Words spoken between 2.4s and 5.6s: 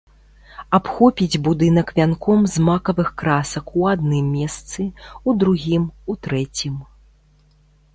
з макавых красак у адным месцы, у